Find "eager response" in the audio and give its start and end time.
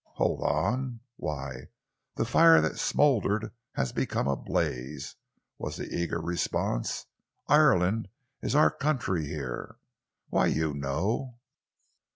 5.93-7.05